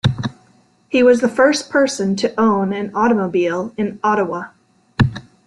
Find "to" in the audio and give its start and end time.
2.15-2.33